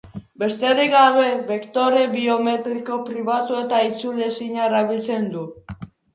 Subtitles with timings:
[0.43, 5.47] Besterik gabe, bektore biometriko pribatu eta itzulezina erabiltzen du.